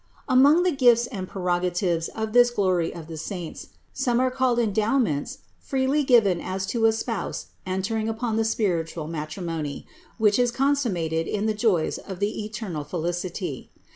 [0.27, 5.37] Among the gifts and prerogatives of this glory of the saints, some are called endowments
[5.59, 9.85] freely given as to a spouse entering upon the spiritual matrimony,
[10.17, 13.69] which is con summated in the joys of the eternal felicity.